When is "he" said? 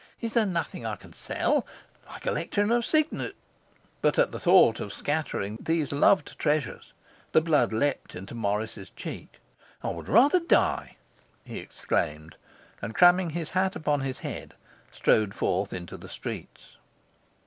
11.45-11.59